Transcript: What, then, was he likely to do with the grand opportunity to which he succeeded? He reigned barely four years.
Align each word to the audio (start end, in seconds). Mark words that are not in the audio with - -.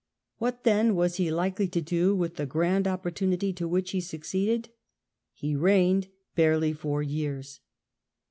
What, 0.39 0.63
then, 0.63 0.95
was 0.95 1.17
he 1.17 1.29
likely 1.29 1.67
to 1.67 1.79
do 1.79 2.15
with 2.15 2.35
the 2.35 2.47
grand 2.47 2.87
opportunity 2.87 3.53
to 3.53 3.67
which 3.67 3.91
he 3.91 4.01
succeeded? 4.01 4.69
He 5.31 5.55
reigned 5.55 6.07
barely 6.35 6.73
four 6.73 7.03
years. 7.03 7.59